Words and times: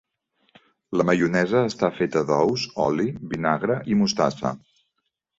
La 0.99 1.03
maionesa 1.09 1.59
està 1.71 1.89
feta 1.99 2.23
d'ous, 2.31 2.63
oli, 2.85 3.05
vinagre 3.35 3.77
i 3.93 3.99
mostassa. 4.01 4.53